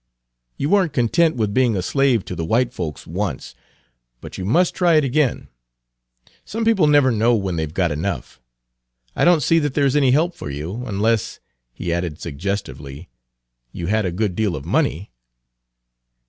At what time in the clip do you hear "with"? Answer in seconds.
1.35-1.53